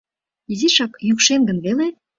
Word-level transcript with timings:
Изишак 0.51 0.91
йӱкшен 1.07 1.41
гын 1.47 1.57
веле? 1.65 1.87